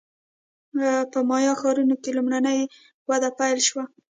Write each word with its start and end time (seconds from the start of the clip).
په 1.11 1.19
مایا 1.29 1.53
ښارونو 1.59 1.95
کې 2.01 2.15
لومړنۍ 2.17 2.59
وده 3.09 3.29
پیل 3.39 3.59
شوه 3.67 3.83